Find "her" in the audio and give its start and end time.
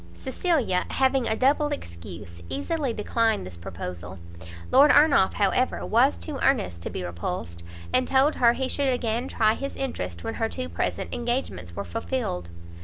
8.37-8.53, 10.33-10.49